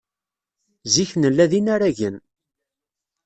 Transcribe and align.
Zik 0.93 1.11
nella 1.15 1.45
d 1.51 1.53
inaragen. 1.59 2.15